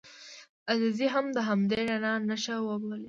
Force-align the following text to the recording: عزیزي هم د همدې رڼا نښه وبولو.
عزیزي 0.71 1.07
هم 1.13 1.25
د 1.35 1.37
همدې 1.47 1.79
رڼا 1.89 2.13
نښه 2.27 2.55
وبولو. 2.67 2.97